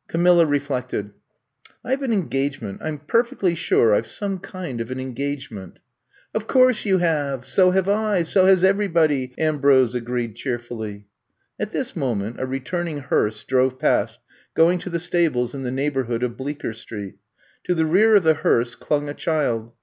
[0.08, 1.12] ''Camilla reflected.
[1.84, 2.78] I Ve an engage ment.
[2.82, 5.78] I 'm perfectly sure I Ve some kind of an engagement.
[6.34, 11.06] ''0f course you have; so have I; so has everybody, '^ Ambrose agreed cheerfully.
[11.60, 14.18] At this moment a returning hearse drove past
[14.54, 17.14] going to the stables in the neighbor hood of Bleecker Street.
[17.62, 19.74] To the rear of the hearse clung a child.